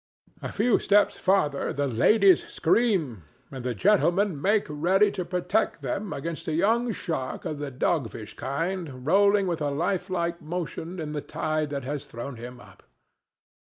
A 0.41 0.51
few 0.51 0.79
steps 0.79 1.19
farther 1.19 1.71
the 1.71 1.87
ladies 1.87 2.47
scream, 2.47 3.21
and 3.51 3.63
the 3.63 3.75
gentlemen 3.75 4.41
make 4.41 4.65
ready 4.67 5.11
to 5.11 5.23
protect 5.23 5.83
them 5.83 6.11
against 6.11 6.47
a 6.47 6.53
young 6.55 6.91
shark 6.91 7.45
of 7.45 7.59
the 7.59 7.69
dogfish 7.69 8.33
kind 8.33 9.05
rolling 9.05 9.45
with 9.45 9.61
a 9.61 9.69
lifelike 9.69 10.41
motion 10.41 10.99
in 10.99 11.11
the 11.11 11.21
tide 11.21 11.69
that 11.69 11.83
has 11.83 12.07
thrown 12.07 12.37
him 12.37 12.59
up. 12.59 12.81